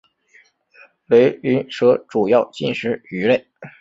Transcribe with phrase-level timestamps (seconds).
[1.07, 3.45] 瘰鳞蛇主要进食鱼类。